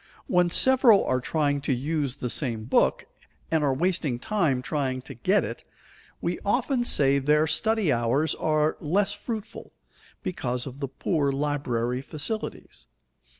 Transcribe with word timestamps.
When 0.25 0.49
several 0.49 1.03
are 1.05 1.21
trying 1.21 1.61
to 1.61 1.71
use 1.73 2.15
the 2.15 2.29
same 2.31 2.63
book, 2.63 3.05
and 3.51 3.63
are 3.63 3.71
wasting 3.71 4.17
time 4.17 4.63
trying 4.63 4.99
to 5.03 5.13
get 5.13 5.43
it, 5.43 5.63
we 6.21 6.39
often 6.43 6.83
say 6.83 7.19
their 7.19 7.45
study 7.45 7.91
hours 7.93 8.33
are 8.33 8.77
less 8.79 9.13
fruitful 9.13 9.73
because 10.23 10.65
of 10.65 10.79
the 10.79 10.87
poor 10.87 11.31
library 11.31 12.01
facilities. 12.01 12.87